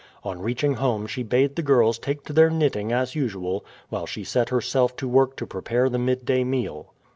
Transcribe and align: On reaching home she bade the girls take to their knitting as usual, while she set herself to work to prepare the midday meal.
On 0.23 0.39
reaching 0.41 0.73
home 0.77 1.05
she 1.05 1.21
bade 1.21 1.55
the 1.55 1.61
girls 1.61 1.99
take 1.99 2.23
to 2.23 2.33
their 2.33 2.49
knitting 2.49 2.91
as 2.91 3.13
usual, 3.13 3.63
while 3.89 4.07
she 4.07 4.23
set 4.23 4.49
herself 4.49 4.95
to 4.95 5.07
work 5.07 5.35
to 5.35 5.45
prepare 5.45 5.89
the 5.89 5.99
midday 5.99 6.43
meal. 6.43 6.91